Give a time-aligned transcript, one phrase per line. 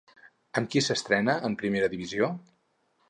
[0.61, 2.31] Amb qui s'estrena en primera divisió?